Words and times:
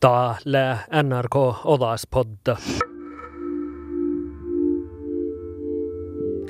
Täällä 0.00 0.78
NRK 1.02 1.36
Odaspodda. 1.64 2.56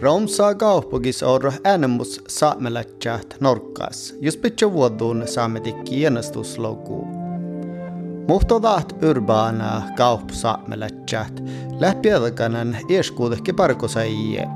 Romsa 0.01 0.55
kaupungis 0.55 1.23
on 1.23 1.41
äänemus 1.65 2.21
saamelätsät 2.29 3.37
norkkas, 3.41 4.15
jos 4.21 4.37
pitkä 4.37 4.73
vuodun 4.73 5.23
saametikki 5.27 5.91
kiinnostusloku. 5.91 7.07
Muhtodaat 8.29 9.03
urbana 9.03 9.83
kaup 9.97 10.31
saamelätsät 10.31 11.43
lähpiedakanan 11.81 12.77
ieskuudekki 12.89 13.53
parkosaijie. 13.53 14.49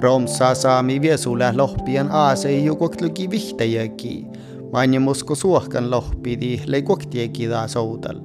Romsa 0.00 0.54
saami 0.54 1.00
viesulle 1.00 1.52
lohpien 1.56 2.12
aasei 2.12 2.64
jukokluki 2.64 3.30
vihtäjäki, 3.30 4.26
mainimusko 4.26 4.49
suohkan 5.34 5.90
lohpidi 5.90 6.62
leikoktieki 6.66 7.48
taas 7.48 7.76
outal. 7.76 8.20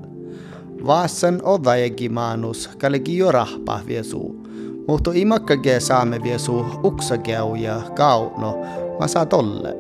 Vaasan 0.88 1.42
odajaki 1.44 2.10
maanus 2.10 2.70
kaleki 2.78 3.18
jo 3.18 3.32
rahpa 3.32 3.80
viesuu. 3.88 4.46
Mutta 4.88 5.12
imakkake 5.14 5.80
saamme 5.80 6.24
viesu 6.24 6.66
uksakeu 6.84 7.56
ja 7.56 7.82
kauno, 7.96 8.58
mä 9.00 9.08
saa 9.08 9.26
tolle. 9.26 9.78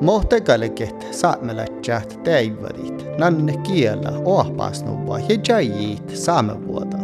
Mohtekalleket 0.00 1.06
saamelätsät 1.10 2.20
teivadit, 2.24 3.06
nanne 3.18 3.56
kiellä 3.56 4.12
ohpasnuva 4.24 5.18
ja 5.18 5.38
jajit 5.48 6.16
saamevuota. 6.16 6.96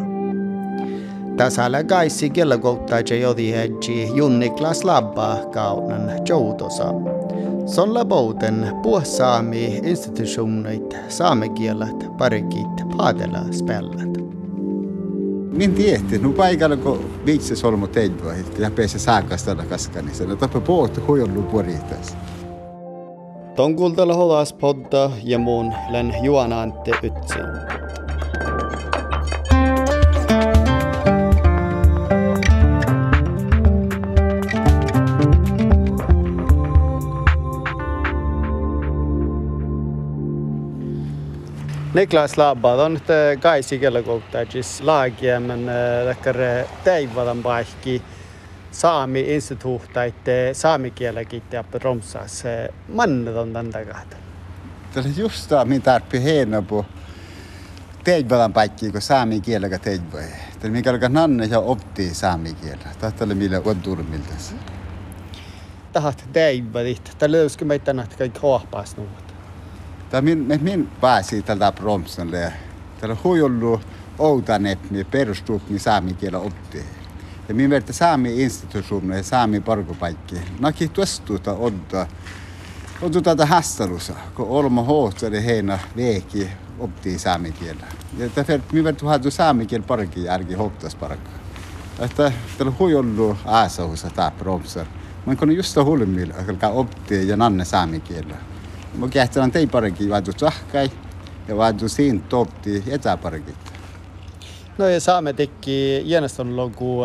Tasalla 1.37 1.85
kaisi 1.85 2.31
kella 2.31 2.59
kouttaa 2.59 3.01
jodi 3.21 3.53
hedji 3.53 4.11
junniklas 4.15 4.85
labba 4.85 5.37
kaunan 5.53 6.11
joutosa. 6.29 6.95
Solla 7.69 8.05
bouten 8.05 8.77
puhsaami 8.83 9.65
institutionit 9.67 10.97
saamekielet 11.09 12.07
parikit 12.19 12.97
paadella 12.97 13.39
spellat. 13.53 14.19
Min 15.53 15.75
tietti, 15.75 16.19
nu 16.19 16.33
paikalla 16.33 16.77
kun 16.77 17.11
viitsi 17.27 17.57
solmu 17.57 17.87
teidua, 17.89 18.33
ja 18.59 18.71
pääsi 18.71 18.99
saakastella 18.99 19.65
kaskani, 19.65 20.15
se 20.15 20.25
on 20.25 20.39
tapa 20.39 20.61
pohti 20.61 21.01
huijollu 21.01 21.43
poritas. 21.43 22.17
Ton 23.57 23.77
kultalla 23.77 24.15
hodas 24.15 24.53
podda 24.53 25.11
ja 25.25 25.39
muun 25.39 25.75
län 25.91 26.15
Juana 26.23 26.61
Antti 26.61 26.91
Ytsi. 26.91 27.39
Niklas 41.95 42.39
Labba, 42.39 42.75
on 42.75 42.95
nyt 42.95 43.05
kaisi 43.41 43.79
kellä 43.79 44.03
kouttajis 44.03 44.81
laagia, 44.81 45.41
men 45.41 45.71
takkar 46.07 46.37
teivadan 46.85 47.43
paikki 47.43 48.03
saami 48.71 49.21
instituuttaitte 49.21 50.51
saamikielläkin 50.53 51.43
ja 51.53 51.65
romsas 51.83 52.45
mannet 52.89 53.37
on 53.37 53.53
tämän 53.53 53.73
takaa. 53.73 54.01
Tämä 54.95 55.07
on 55.07 55.17
just 55.17 55.49
tämä, 55.49 55.65
mitä 55.65 56.01
tarvitsee 56.01 56.47
på 56.69 56.87
teivadan 58.05 58.53
paikki, 58.53 58.91
kun 58.91 59.01
saami 59.01 59.41
kielellä 59.41 59.79
teivaa. 59.79 60.21
Tämä 60.61 60.73
mikä 60.73 60.91
alkaa 60.91 61.09
nanne 61.09 61.45
ja 61.45 61.59
optii 61.59 62.15
saami 62.15 62.55
kielellä. 62.55 62.91
Tämä 63.01 63.13
on 63.21 63.37
millä 63.37 63.63
on 63.65 63.77
turmilta. 63.83 64.35
Tahat 65.93 66.25
teivadit, 66.33 67.13
tämä 67.19 67.33
löyskö 67.33 67.65
meitä 67.65 67.93
näitä 67.93 68.17
kaikki 68.17 68.41
hohpaas 68.41 68.97
nuut. 68.97 69.28
Tämä 70.11 70.21
min, 70.21 70.59
min 70.61 70.89
pääsi 71.01 71.43
tältä 71.43 71.73
promsalle. 71.73 72.53
Täällä 73.01 73.13
on 73.13 73.25
huijollu 73.25 73.81
outanepmi 74.19 75.05
perustupmi 75.05 75.79
saami 75.79 76.15
kielellä 76.15 76.47
optii. 76.47 76.85
Ja 77.49 77.55
minä 77.55 77.71
verta 77.71 77.93
saami 77.93 78.43
instituutioon 78.43 79.17
ja 79.17 79.23
saami 79.23 79.61
parkopaikki. 79.61 80.37
Naki 80.61 80.89
tuostuuta 80.89 81.53
odda. 81.53 82.07
Odda 83.03 83.21
tätä 83.21 83.47
hassalussa, 83.47 84.13
kun 84.35 84.49
olma 84.49 84.83
hohtsari 84.83 85.45
heinä 85.45 85.79
veeki 85.97 86.51
optii 86.79 87.19
saami 87.19 87.53
kielellä. 87.53 87.87
Ja 88.19 88.29
tämä 88.29 88.59
minä 88.73 88.85
verta 88.85 89.07
haatu 89.07 89.31
saami 89.31 89.67
kiel 89.67 89.83
parki 89.83 90.25
järki 90.25 90.55
hoktas 90.55 90.95
parkka. 90.95 91.31
Että 91.99 92.33
täällä 92.59 92.71
on 92.71 92.79
huijollu 92.79 93.37
aasahussa 93.45 94.11
tämä 94.11 94.31
promsar. 94.31 94.87
Mä 95.27 95.37
kun 95.37 95.57
just 95.57 95.77
hulmilla, 95.77 96.35
alkaa 96.49 96.71
optii 96.71 97.29
ja 97.29 97.37
nanne 97.37 97.65
saami 97.65 98.01
kielellä. 98.01 98.37
Mä 98.99 99.09
kähtään 99.09 99.51
tei 99.51 99.67
parki 99.67 100.11
vaatu 100.11 100.33
tsahkai 100.33 100.91
ja 101.49 101.57
vaatu 101.57 101.89
siinä 101.89 102.21
topti 102.29 102.83
etäparkit. 102.87 103.57
No 104.79 104.89
ja 104.89 105.01
saamme 105.01 105.33
teki 105.33 106.03
jäänestön 106.05 106.57
logu 106.57 107.03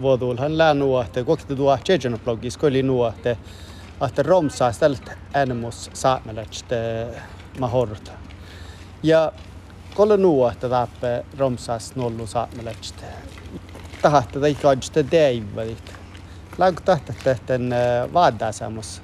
vuodul. 0.00 0.38
Hän 0.38 0.58
lää 0.58 0.74
nuohte, 0.74 1.24
kokti 1.24 1.56
tuo 1.56 1.78
Tjejan 1.84 2.18
blogis, 2.24 2.56
koli 2.56 2.82
nuohte, 2.82 3.38
että 4.06 4.22
romsaa 4.22 4.72
ställt 4.72 5.10
äänemus 5.34 5.90
saamelätste 5.92 7.06
mahorta. 7.58 8.12
Ja 9.02 9.32
kolle 9.94 10.16
nuohte 10.16 10.68
tappe 10.68 11.24
romsaas 11.38 11.96
nollu 11.96 12.26
saamelätste. 12.26 13.04
Tahatte 14.02 14.40
tai 14.40 14.54
kaadste 14.54 15.04
deivadit. 15.10 15.94
Lääkö 16.58 16.80
tahta 16.84 17.14
tehten 17.24 17.74
vaadaasamus? 18.12 19.02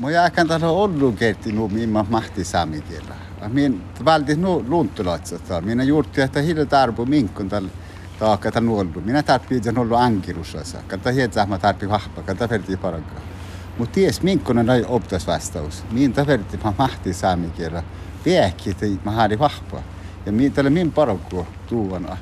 Mä 0.00 0.10
jääkään 0.10 0.48
tällä 0.48 0.68
ollut 0.68 1.16
kerti 1.18 1.52
nu 1.52 1.68
mimma 1.68 2.06
mahti 2.08 2.44
saami 2.44 2.80
kielellä. 2.80 3.14
Min 3.48 3.82
valdi 4.04 4.36
nu 4.36 4.64
luntulatsata. 4.68 5.60
Minä 5.60 5.82
juurti 5.82 6.20
että 6.20 6.40
hille 6.40 6.66
tarpu 6.66 7.06
minkun 7.06 7.48
tällä 7.48 7.68
taakka 8.18 8.52
tämän 8.52 8.74
ollut. 8.74 9.04
Minä 9.04 9.22
tarvitsin 9.22 9.64
sen 9.64 9.78
ollut 9.78 9.98
ankirussassa. 9.98 10.78
Kanta 10.88 11.10
hietsä 11.10 11.46
mä 11.46 11.58
tarvitsin 11.58 11.88
vahva. 11.88 12.22
Kanta 12.22 12.48
verti 12.48 12.76
parankaa. 12.76 13.20
Mut 13.78 13.92
ties 13.92 14.22
minkun 14.22 14.58
on 14.58 14.66
optas 14.88 15.26
vastaus. 15.26 15.84
Min 15.90 16.14
verti 16.26 16.60
mä 16.64 16.72
mahti 16.78 17.12
saami 17.12 17.50
kielellä. 17.50 17.82
Viekki, 18.24 18.70
että 18.70 18.86
mä 19.04 19.10
haadi 19.10 19.38
vahva. 19.38 19.82
Ja 20.26 20.32
min 20.32 20.52
tällä 20.52 20.70
min 20.70 20.92
parankaa 20.92 21.44
tuuvana. 21.66 22.16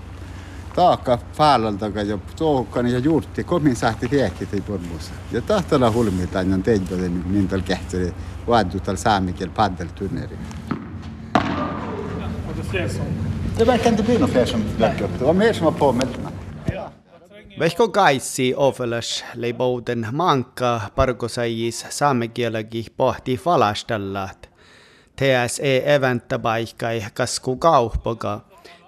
Taakka 0.75 1.19
faalalta 1.33 1.87
ja 1.87 2.19
toukkani 2.37 2.93
ja 2.93 2.99
juurti. 2.99 3.45
Komin 3.45 3.77
sahti 3.77 4.09
pormuussa. 4.67 5.12
Ja 5.33 5.43
tahtalla 5.43 5.93
hulmi 5.93 6.27
tänne 6.27 6.59
teitä, 6.59 6.95
niin 6.95 7.49
tällä 7.49 7.65
kehteli. 7.65 8.15
Vaadu 8.47 8.81
tällä 8.81 8.99
saami 8.99 9.33
kielellä 9.33 9.55
paddel 9.55 9.89
turneri. 9.95 10.39
Det 13.59 13.65
verkar 13.65 13.91
inte 13.91 14.03
bli 14.03 14.15
några 14.19 14.33
fler 14.33 14.47
som 14.47 14.65
dök 14.79 15.01
upp. 15.01 15.19
Det 15.19 15.25
var 15.25 15.33
mer 15.33 15.53
som 15.53 15.65
var 15.65 15.73
påmält. 15.73 16.19
Vehko 17.59 17.89
kaisi 17.89 18.55
ovelas 18.57 19.25
leibouten 19.34 20.07
manka 20.13 20.81
parkosajis 20.95 21.87
saamekielegi 21.91 22.87
pohti 22.97 23.37
falastellat. 23.37 24.49
TSE 25.17 25.83
eventta 25.95 26.39
paikkai 26.39 27.07
kasku 27.15 27.57
kaupoga. 27.57 28.41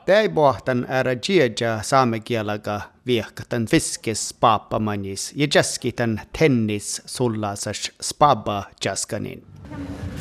Tei 0.07 0.29
pohtan 0.29 0.87
ära 0.89 1.17
jieja 1.29 1.81
saamekielega 1.83 2.81
viehkatan 3.07 3.67
fiskis 3.67 4.35
paapamanis 4.41 5.33
ja 5.37 5.47
jaskitan 5.55 6.21
tennis 6.39 7.03
sullasas 7.07 7.91
spaba 8.03 8.65
jaskanin. 8.85 9.43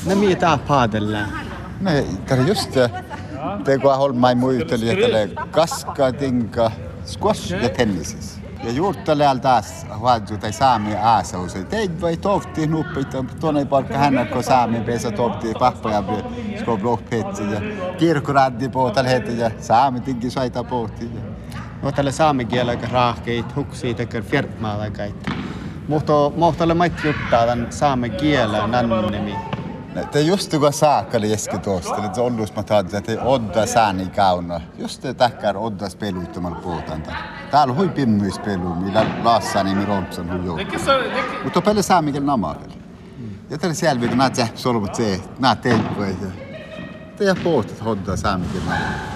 No 0.05 0.15
mitä 0.15 0.59
paadella? 0.67 1.19
Nej, 1.81 2.05
tämä 2.25 2.41
on 2.41 2.47
just 2.47 2.73
det. 2.73 2.91
Går 3.81 3.95
holmai 3.97 4.35
muuteli, 4.35 4.89
että 4.89 5.41
kaska, 5.51 6.11
tinka, 6.11 6.71
squash 7.05 7.51
ja 7.63 7.69
tennisis. 7.69 8.34
Ja 8.65 8.71
juurtale 8.71 9.27
al 9.27 9.37
taas 9.37 9.85
huadju 9.99 10.37
tai 10.37 10.53
saami 10.53 10.95
aasaus. 10.95 11.53
Teit 11.69 12.01
vai 12.01 12.17
tofti 12.17 12.67
nuppita, 12.67 13.25
tuonne 13.39 13.65
palkka 13.65 13.97
hänä, 13.97 14.25
kun 14.25 14.43
saami 14.43 14.79
pesä 14.79 15.11
tofti 15.11 15.53
pahpoja 15.59 16.03
sko 16.59 16.77
blogpetsi 16.77 17.43
ja 17.43 17.61
kirkkoraddi 17.97 18.69
på 18.69 18.91
tällä 18.91 19.09
heti 19.09 19.39
ja 19.39 19.51
saami 19.59 19.99
tinki 19.99 20.29
saita 20.29 20.63
pohti. 20.63 21.09
No 21.81 21.91
tällä 21.91 22.11
saamikielellä 22.11 22.87
raahkeit 22.91 23.55
huksii 23.55 23.93
tekee 23.93 24.21
firmaalla 24.21 24.89
kaikki. 24.89 25.31
Mutta 25.87 26.13
mohtalle 26.35 26.73
mait 26.73 27.03
juttaa 27.03 27.45
tämän 27.45 27.67
saamikielen 27.69 28.71
nannimi. 28.71 29.31
Det 29.31 29.54
är 29.97 30.19
just 30.19 30.51
det 30.51 30.57
går 30.57 30.71
saakali 30.71 31.33
eski 31.33 31.57
tuosta. 31.57 32.01
Det 32.01 32.21
on 32.21 32.33
ollut 32.33 32.55
mä 32.55 32.63
tahdin, 32.63 32.95
että 32.95 33.23
odda 33.23 33.65
sääni 33.65 34.05
kauna. 34.05 34.61
Just 34.77 35.03
det 35.03 35.13
tackar 35.13 35.57
odda 35.57 35.89
speluuttaman 35.89 36.55
puhutaan. 36.55 37.03
Täällä 37.51 37.71
on 37.71 37.77
hui 37.77 37.89
pimmyispelu, 37.89 38.75
millä 38.75 39.05
laassani 39.23 39.75
mi 39.75 39.85
rompsan 39.85 40.31
hui 40.31 40.45
joo. 40.45 40.59
Mutta 41.43 41.61
pelle 41.61 41.81
saamikel 41.81 42.23
namakel. 42.23 42.69
Ja 43.49 43.57
tällä 43.57 43.73
selvi, 43.73 44.07
kun 44.07 44.17
näet 44.17 44.37
jähp 44.37 44.55
solmut 44.57 44.95
se, 44.95 45.21
näet 45.39 45.61
teippuja. 45.61 46.15
Det 47.17 47.29
är 47.29 47.35
pohtit 47.43 47.81
odda 47.85 48.17
saamikel 48.17 48.61
namakel. 48.65 49.15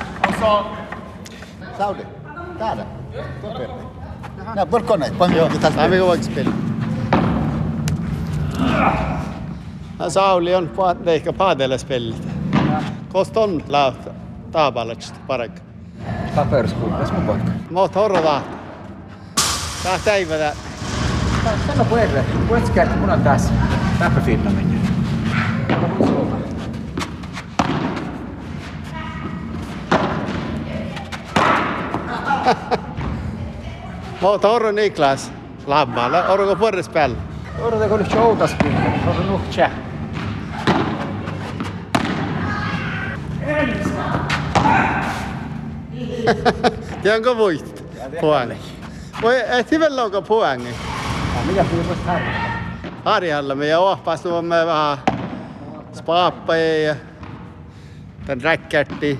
Sauli, 1.78 2.06
täällä. 2.58 2.86
Tuo 3.42 3.54
perre. 3.54 3.74
Nää, 4.56 4.66
porkone, 4.66 5.12
pannu 5.18 5.38
Joo, 5.38 5.50
tämä 5.50 5.84
on 5.84 6.08
vaikka 6.08 6.32
peli. 6.36 6.50
Äh, 10.02 10.08
sauli 10.08 10.56
on 10.56 10.70
ikka 11.16 11.34
paadele 11.34 11.78
spellida. 11.78 12.18
koos 13.10 13.32
on 13.36 13.64
laud 13.68 13.96
taabalast 14.52 15.16
parem. 15.28 15.52
Tapers 16.36 16.74
kuulas 16.74 17.12
mu 17.12 17.22
poeg. 17.22 17.42
Motorva. 17.70 18.42
tahad 19.84 20.00
täivada? 20.06 20.52
tänu 21.68 21.86
poegile, 21.86 22.26
kuidas 22.48 22.70
käib, 22.70 22.90
mul 23.00 23.10
on 23.10 23.22
taas 23.22 23.54
näpupiirne 24.00 24.50
minna. 24.50 24.80
Motor 34.22 34.72
Niklas, 34.72 35.32
lamma, 35.68 36.24
orgo 36.30 36.56
purres 36.56 36.90
peal. 36.90 37.16
Orgo 37.62 37.88
kun 37.88 38.06
showtas, 38.06 38.56
orgo 39.08 39.24
nuhtse. 39.24 39.70
Tiango 47.04 47.38
voit 47.38 47.84
poang. 48.22 48.52
Voi 49.22 49.40
ehtivän 49.40 49.96
lauka 49.96 50.22
poang. 50.22 50.62
Ah, 50.68 51.46
Mitä 51.46 51.66
puhutaan 51.72 51.98
harjalla? 52.06 52.50
Harjalla 53.06 53.56
me 53.56 53.68
ja 53.68 53.80
ohpas 53.80 54.24
me 54.24 54.66
vähän 54.66 54.98
spaappaja 55.94 56.82
ja 56.84 56.96
tämän 58.26 58.42
räkkätti. 58.42 59.20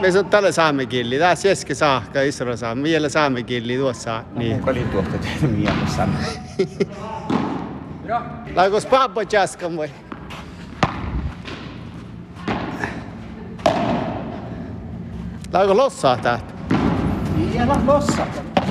Me 0.00 0.12
se 0.12 0.18
on 0.18 0.26
tälle 0.26 0.52
saame 0.52 0.86
killi, 0.86 1.18
tää 1.18 1.34
sieske 1.34 1.74
saakka, 1.74 2.22
isra 2.22 2.56
saame, 2.56 2.82
miele 2.82 3.08
saame 3.08 3.42
killi 3.42 3.76
tuossa. 3.76 4.24
Niin. 4.34 4.60
Koli 4.60 4.80
tuosta 4.92 5.18
tehdä 5.18 5.46
miele 5.46 5.88
saame. 5.96 6.18
Laikos 8.56 8.86
paappa 8.86 9.22
jaskam 9.32 9.76
voi. 9.76 9.90
Laiko 15.58 15.76
lossaa 15.76 16.16
täältä? 16.16 16.44
Niin, 17.36 17.60
älä 17.60 17.76
lossa. 17.86 18.26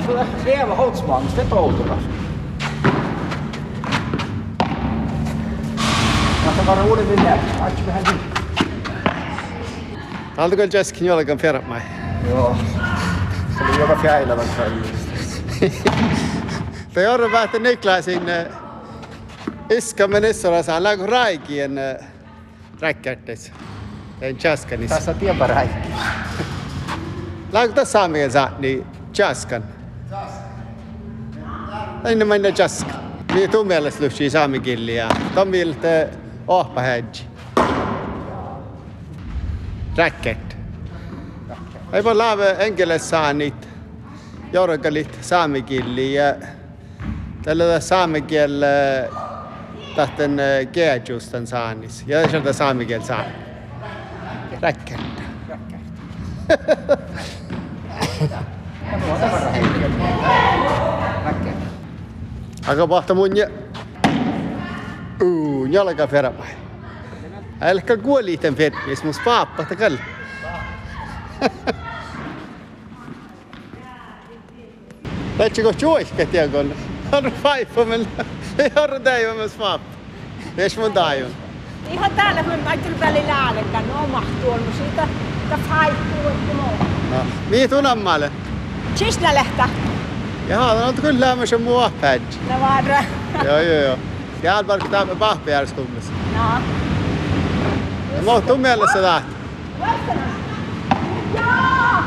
Sulla 0.06 0.26
leva 0.44 0.74
hotsmaan, 0.74 1.22
mistä 1.22 1.44
touturas. 1.44 2.02
Varo 6.66 6.84
uuden 6.84 7.08
vielä. 7.08 7.38
Aitsi 7.60 7.86
vähän 7.86 8.04
niin. 8.04 8.20
Täältä 10.36 10.56
kyllä 10.56 10.68
jaskin 10.72 11.06
jollakin 11.06 11.38
fermai. 11.38 11.80
Joo. 12.30 12.56
Se 13.58 13.64
oli 13.64 13.80
joka 13.80 13.96
fjäilevän 13.96 14.46
kanssa. 14.56 14.62
Tai 16.94 17.06
orro 17.06 17.32
vähtä 17.32 17.58
Niklasin 17.58 18.22
iskamen 19.70 20.24
isra 20.24 20.62
saa. 20.62 20.82
Laiko 20.82 21.06
raikien 21.06 21.80
räkkättis? 22.80 23.52
En 24.20 24.36
jaskanissa. 24.44 24.94
Tässä 24.94 25.10
on 25.10 25.16
tien 25.16 25.38
räikki. 25.38 25.88
Like 27.52 27.74
to 27.74 27.84
same 27.84 28.18
je 28.18 28.30
zadnji 28.30 28.86
časkan. 29.12 29.64
Aina 32.04 32.24
mennä 32.24 32.48
jaska. 32.58 32.92
Niin 33.34 33.50
tuu 33.50 33.64
mielestä 33.64 34.04
lyhsii 34.04 34.30
saami 34.30 34.60
killiä. 34.60 35.08
Tomilta 35.34 35.88
ohpa 36.46 36.80
hedge. 36.80 37.18
Racket. 39.96 40.56
Ei 41.92 42.04
voi 42.04 42.14
laave 42.14 42.56
enkelesaanit, 42.58 43.68
jorgalit 44.52 45.18
saamikilliä. 45.20 46.36
Tällä 47.42 47.80
saamikielä 47.80 48.66
tahten 49.96 50.40
eh, 50.40 50.68
keajustan 50.72 51.46
saanis. 51.46 52.04
Ja 52.06 52.28
sieltä 52.28 52.52
saamikielä 52.52 53.04
saan. 53.04 53.24
Racket. 54.60 55.00
Racket. 55.48 55.80
aga 62.66 62.86
pahta 62.86 63.14
munje. 63.14 63.48
Nyalaga 65.68 66.06
ferama. 66.06 66.44
Älkää 67.60 67.96
kuoli 67.96 68.36
tämän 68.36 68.54
fetmis, 68.54 69.04
mun 69.04 69.14
paappa 69.24 69.64
takalla. 69.64 69.98
Lätsikö 75.38 75.72
tjuoiska 75.72 76.26
tiedon? 76.26 76.74
Harru 77.12 77.30
paippa 77.42 77.84
mennä. 77.84 78.24
Ei 78.58 78.70
harru 78.76 79.00
täivä 79.00 79.34
myös 79.34 79.52
paappa. 79.52 79.96
Ees 80.56 80.78
mun 80.78 80.92
taivun. 80.92 81.30
Ihan 81.90 82.10
täällä 82.10 82.42
mä 82.42 82.52
ajattelin 82.66 83.00
välillä 83.00 83.34
äänekään, 83.34 83.88
no 83.88 84.06
mahtuu 84.06 84.50
on, 84.50 84.60
mutta 84.60 84.76
siitä 84.76 85.08
ta 85.50 85.58
paippuu, 85.68 86.28
että 86.28 86.87
no. 87.10 87.16
No, 87.16 87.24
mii 87.50 87.68
tunammalle. 87.68 88.32
Siis 88.94 89.20
ne 89.20 89.34
lähtää. 89.34 89.68
Jaha, 90.48 90.74
no 90.74 90.92
kyllä 90.92 91.20
lämmöisen 91.20 91.62
mua 91.62 91.90
pädj. 92.00 92.22
Ne 92.48 92.60
vaan 92.60 92.86
rö. 92.86 92.96
Joo, 93.44 93.58
joo, 93.58 93.82
joo. 93.82 93.98
Täällä 94.42 94.64
parkki 94.64 94.88
tämä 94.88 95.14
pahpijärjestelmässä. 95.14 96.12
No. 96.36 96.42
Ja 98.16 98.22
mä 98.22 98.30
oon 98.32 98.42
tuu 98.42 98.56
mielessä 98.56 99.02
lähti. 99.02 99.34
Joo! 101.34 101.44
Joo! 101.44 102.02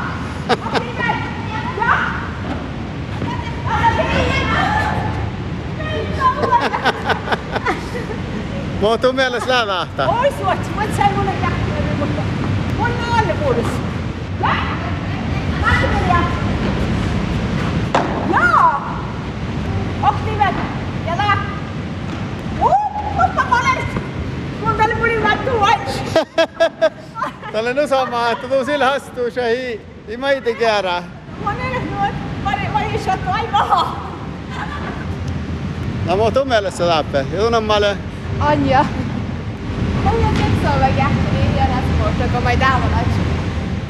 Mä 8.80 8.88
oon 8.88 9.00
tuu 9.00 9.12
mielessä 9.12 9.66
lähti. 9.66 10.02
Oi 10.02 10.32
suot, 10.40 10.76
mä 10.76 10.84
et 10.84 10.96
sai 10.96 11.12
mulle 11.12 11.32
kähtöä, 11.40 11.96
mutta 11.98 12.22
mun 12.78 12.90
naallevuudessa. 13.00 13.80
Lähtemään 14.40 14.91
اهلا 27.72 27.82
وسهلا 27.82 28.32
تدوسي 28.42 28.76
هستو 28.76 29.28
شهي 29.34 29.78
ما 30.16 30.30
يتجارة 30.32 31.02
Na 36.06 36.14
ma 36.14 36.30
tudom 36.30 36.50
el 36.50 36.66
ezt 36.66 36.80
az 36.80 36.88
áppe? 36.88 37.24
Jó 37.36 37.48
nem 37.48 37.64
male? 37.64 37.96
Anyja. 38.38 38.82
Nem 40.04 40.14
jöttünk 40.20 40.54
szolgálni, 40.64 41.52
ilyen 41.54 41.70
ezt 41.70 41.98
voltak, 42.00 42.34
amely 42.40 42.56
dávalatjuk. 42.56 43.26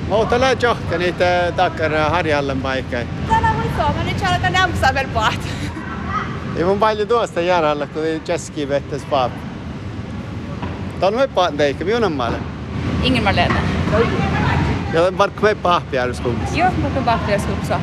Ma 0.08 0.16
ott 0.16 0.38
lehet 0.38 0.58
csahtani, 0.58 1.12
te 1.12 1.52
dakar 1.56 1.92
harjallan 2.10 2.60
baikai. 2.60 3.06
Täna 3.28 3.52
voi 3.54 3.70
suomen, 3.76 4.04
nyt 4.04 4.22
alkaa 4.22 4.50
nämsä 4.50 4.94
ver 4.94 5.06
paat. 5.12 5.40
Ei 6.56 6.64
mun 6.64 6.78
paljon 6.78 7.08
tuosta 7.08 7.40
järjellä, 7.40 7.86
kun 7.86 8.04
ei 8.04 8.20
Cheskiin 8.20 8.68
vettäisi 8.68 9.06
paat. 9.06 9.32
Tämä 11.00 11.06
on 11.06 11.14
me 11.14 11.26
paat 11.26 11.56
teikä, 11.56 11.84
minun 11.84 12.04
on 12.04 12.12
maailma. 12.12 12.61
Ja 14.92 15.02
tän 15.02 15.14
parkki 15.14 15.42
me 15.42 15.54
pahpijärjestelmässä. 15.54 16.58
Joo, 16.58 16.70
mutta 16.82 16.98
on 16.98 17.04
pahtiaskuuksa. 17.04 17.80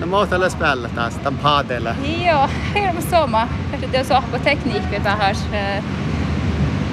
No 0.00 0.06
mä 0.06 0.16
oon 0.16 0.28
tällä 0.28 0.48
päällä 0.58 0.88
taas, 0.88 1.14
tän 1.14 1.38
paadella. 1.38 1.94
Joo, 2.26 2.48
hirmu 2.74 3.00
sama. 3.10 3.48
Ehkä 3.72 3.98
on 3.98 4.04
sohva 4.04 4.38
tekniikka 4.38 5.04
vähän. 5.04 5.36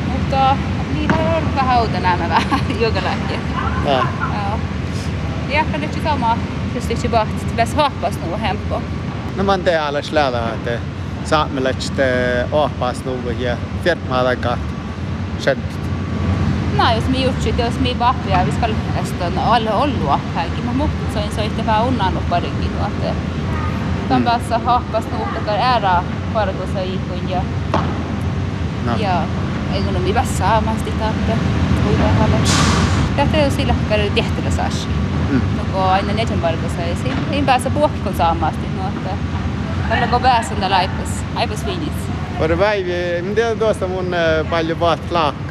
Mutta 0.08 0.58
niin 0.94 1.12
on 1.14 1.56
vähän 1.56 1.80
uutta 1.82 2.00
nämä 2.00 2.30
vähän 2.30 2.62
jokaläkkiä. 2.80 3.40
Ja. 3.86 3.92
Joo. 3.92 4.60
Ja 5.50 5.60
ehkä 5.60 5.78
nyt 5.78 6.00
sama. 6.04 6.38
Just 6.76 6.92
yksi 6.92 7.10
bahti, 7.10 7.34
että 7.34 7.48
pitäisi 7.50 7.76
hahpas 7.76 8.20
nuo 8.26 8.38
hempo. 8.38 8.82
No 9.36 9.44
man 9.44 9.64
te 9.64 9.78
alla 9.78 10.02
släda 10.02 10.46
att 10.46 10.80
saamelaiset 11.26 11.94
ohpaas 12.52 13.06
nuvu 13.06 13.30
ja 13.30 13.58
firmaadaga 13.84 14.58
shed. 15.40 15.58
Jos 16.96 17.08
mi 17.08 17.24
jutsit, 17.24 17.60
jos 17.60 17.80
mi 17.80 18.00
vahvia, 18.00 18.46
vi 18.46 18.52
skal 18.52 18.74
nästan 18.96 19.38
alla 19.38 19.72
olla 19.72 20.20
kaikki. 20.36 20.62
Mä 20.62 20.74
muhtin 20.74 21.14
soin 21.14 21.32
soitte 21.36 21.66
vähän 21.66 21.86
unnannut 21.86 22.30
parikin. 22.30 22.72
Että 22.88 23.14
Tämän 24.10 24.24
päässä 24.24 24.60
hahpas 24.60 25.04
nuuhtakar 25.12 25.60
ära 25.60 26.04
parkossa 26.34 26.80
ikun 26.82 27.30
ja 27.30 27.42
No. 28.86 28.96
Ja 28.98 29.22
ei 29.74 29.82
kun 29.82 30.02
mi 30.02 30.14
vässä 30.14 30.50
aamasti 30.50 30.92
tappe. 30.92 31.34
Kuinka 31.84 32.08
haluan. 32.20 32.42
Tätä 33.16 33.38
on 33.46 33.52
sillä 33.52 33.76
kerralla 33.90 34.14
tehtävä 34.16 34.52
saas. 34.52 34.88
Mm. 35.30 35.42
No 35.74 35.90
aina 35.90 36.14
neten 36.14 36.40
parkossa 36.40 36.82
ei. 36.82 36.96
Ei 37.32 37.42
pääse 37.42 37.70
puhkon 37.70 38.16
saamasti. 38.18 38.68
No, 38.78 38.88
että 39.94 40.08
kun 40.08 40.22
pääsen 40.22 40.58
tällä 40.58 40.76
aipas. 40.76 41.10
Aipas. 41.36 41.66
Var 42.40 42.50
det 42.50 42.60
väivi, 42.60 43.22
men 43.22 43.36
det 43.36 43.44
är 43.44 43.56
tuosta 43.56 43.88
mun 43.88 44.14
äh, 44.14 44.50
paljon 44.50 44.80
vaat 44.80 45.00
laak. 45.12 45.49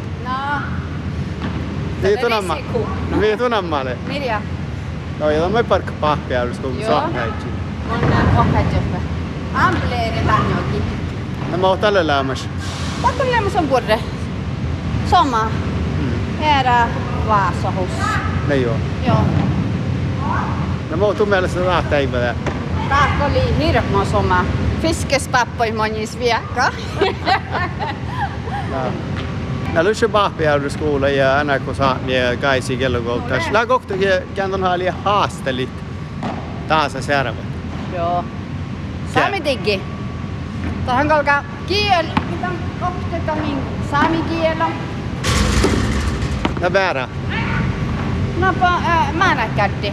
No, 2.02 2.02
Niin 2.02 2.18
Tätä 2.18 2.20
tunamma. 2.28 2.54
risikku. 2.54 2.86
No 3.10 3.16
niin 3.20 3.38
tunammalle. 3.38 3.96
Mirja. 4.06 4.42
No 5.18 5.30
ja 5.30 5.48
mä 5.48 5.64
parkka 5.64 5.92
pahpijärjestys 6.00 6.64
kun 6.66 6.80
Joo. 6.80 6.90
saa 6.90 7.10
näitä. 7.10 7.34
Mun 7.88 8.00
ohkaitseppe. 8.38 8.96
Ampleeri 9.54 10.16
tanjokin. 10.26 10.82
No 11.52 11.58
mä 11.58 11.66
oon 11.66 11.78
tällä 11.78 12.06
lämmäs. 12.06 12.48
Pakko 13.02 13.24
lämmös 13.30 13.56
on 13.56 13.68
purre. 13.68 14.00
Soma. 15.10 15.50
Era 16.40 16.86
Vaasahus. 17.28 17.90
Ne 18.48 18.56
joo. 18.56 18.76
Joo. 19.06 19.16
No 20.90 20.96
muutu 20.96 21.26
mielestä 21.26 21.66
lähteimme 21.66 22.18
där. 22.18 22.34
Tää 22.88 23.08
oli 23.26 23.58
hirmo 23.58 24.04
soma. 24.04 24.44
Fiskespappoi 24.82 25.72
monis 25.72 26.18
viekka. 26.18 26.72
När 28.70 28.90
du 29.84 29.94
kör 29.94 30.08
Bahpiaudskola 30.08 31.08
ja 31.08 31.44
NRK 31.44 31.74
Saami 31.76 32.16
ja 32.16 32.36
Kaisi 32.36 32.76
kellokoulutus. 32.76 33.50
Lää 33.52 33.66
kohta 33.66 33.94
kääntön 34.34 34.64
oli 34.64 34.88
haastelit 34.88 35.70
taas 36.68 36.92
särvät. 37.00 37.34
Joo. 37.96 38.24
Saami 39.14 39.44
diggi. 39.44 39.80
Tähän 40.86 41.08
kalka 41.08 41.44
kiel, 41.66 42.06
mitä 42.30 42.48
opteta 42.82 43.34
min 43.34 43.58
saami 43.90 44.18
kielo. 44.22 44.64
No 46.60 46.72
väärä. 46.72 47.08
No 48.40 48.54
pa, 48.60 48.76
äh, 48.76 49.14
maanakaddi. 49.14 49.92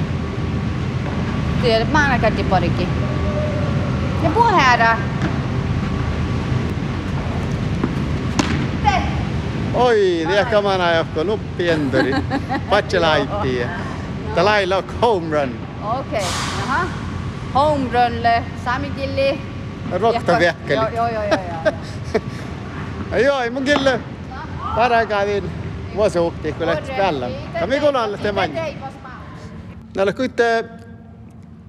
Tiedät, 1.61 1.91
maanakaddi 1.91 2.43
parikin. 2.43 2.87
Ja 4.23 4.29
puheära. 4.29 4.97
Oi, 9.75 10.25
det 10.27 10.45
kamana 10.51 10.91
jokko 10.95 11.23
nuppi 11.23 11.69
enteri. 11.69 12.15
Patse 12.69 12.99
laitti. 12.99 13.61
Tää 14.35 14.45
lailla 14.45 14.77
on 14.77 14.83
home 15.01 15.35
run. 15.35 15.55
Okei, 15.83 15.99
okay. 15.99 16.21
jaha. 16.59 16.87
Home 17.53 17.83
runle, 17.83 18.43
saami 18.65 18.89
killi. 18.89 19.41
Rokta 19.91 20.39
viekkäli. 20.39 20.95
Joo, 20.95 21.07
joo, 21.07 21.07
joo, 21.07 21.23
joo. 21.23 21.39
joo. 21.65 21.73
Joo, 23.25 23.41
ei 23.41 23.49
mun 23.49 23.63
kyllä. 23.63 23.99
Parakävin 24.75 25.51
vuosuhti, 25.95 26.53
kun 26.53 26.65
lähtis 26.67 26.89
päällä. 26.89 27.29
Ja 27.61 27.67
mikä 27.67 27.87
on 27.87 27.95
alle 27.95 28.17
tämän? 28.17 28.51
Näillä 29.95 30.13
kuitenkin 30.13 30.71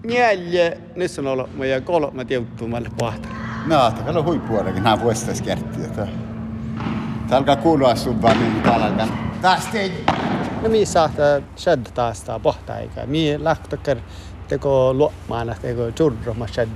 neljä, 0.04 0.72
nyt 0.96 1.18
on 1.18 1.26
ollut 1.26 1.56
meidän 1.56 1.82
kolme 1.82 2.24
tiuttumalle 2.24 2.90
pahtari. 2.98 3.34
No, 3.66 3.90
tämä 3.90 4.18
on 4.18 4.24
huippuodakin, 4.24 4.82
nämä 4.82 5.00
vuostais 5.00 5.42
kerttiä. 5.42 6.06
Tämä 7.28 7.38
alkaa 7.38 7.56
kuulua 7.56 7.96
sun 7.96 8.22
vaan, 8.22 8.38
niin 8.38 8.62
täällä 8.62 8.86
alkaa. 8.86 9.60
Tein. 9.72 9.92
No 10.62 10.68
mi 10.68 10.86
saattaa 10.86 11.40
shed 11.56 11.86
taas 11.94 12.22
tää 12.22 12.38
pohtaa 12.38 12.78
eikä. 12.78 13.06
Mi 13.06 13.44
lähtökär 13.44 13.98
teko 14.48 14.94
luomaan, 14.94 15.56
teko 15.62 15.90
churroma 15.90 16.46
shed. 16.46 16.68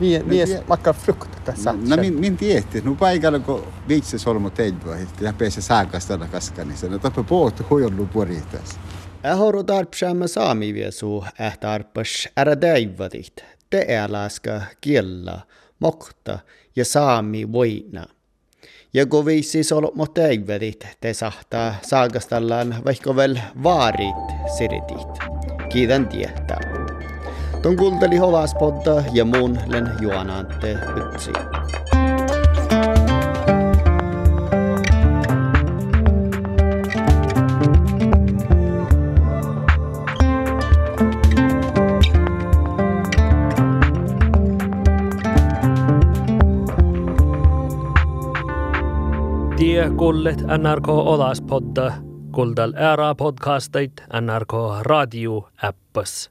Mi, 0.00 0.22
mi 0.24 0.36
makka 0.68 0.92
frukt 0.92 1.44
tässä. 1.44 1.72
No 1.72 1.96
min, 1.96 2.14
min 2.14 2.36
tietti, 2.36 2.80
nu 2.80 2.94
paikalla 2.94 3.38
kun 3.38 3.66
viitsi 3.88 4.18
solmu 4.18 4.50
teidua, 4.50 4.96
ja 5.20 5.32
pääsee 5.32 5.62
saakasta 5.62 6.14
olla 6.14 6.26
kaskani, 6.26 6.74
no 6.88 6.98
tappa 6.98 7.22
puhuttu 7.22 7.66
huijollu 7.70 8.06
poritas. 8.06 8.78
Ähoru 9.24 9.64
tarpsaamme 9.64 10.28
saami 10.28 10.74
viesu 10.74 11.24
ähtarpas 11.40 12.28
ära 12.36 12.56
täivadit. 12.56 13.44
Te 13.70 13.98
äläska 13.98 14.60
kiellä, 14.80 15.40
mokta 15.80 16.38
ja 16.76 16.84
saami 16.84 17.52
voina. 17.52 18.15
Ja 18.96 19.06
kun 19.06 19.24
viisi 19.24 19.64
solmu 19.64 20.06
täivadit, 20.06 20.86
te 21.00 21.14
sahtaa 21.14 21.74
saakastallaan 21.82 22.74
vaikka 22.84 23.16
vel 23.16 23.36
vaarit 23.62 24.16
siritit. 24.58 25.18
Kiitän 25.68 26.08
tietää. 26.08 26.60
Ton 27.62 27.76
kuunteli 27.76 28.16
Hovaspodda 28.16 29.04
ja 29.12 29.24
muun 29.24 29.58
len 29.66 29.90
juonante 30.00 30.72
ytsi. 30.72 31.32
Kullet 50.06 50.38
NRK 50.46 50.88
Olaspodda, 50.88 51.88
kuldal 52.30 52.76
ära 52.78 53.08
podcastait 53.18 54.04
NRK 54.06 54.54
Radio 54.86 55.48
appas. 55.58 56.30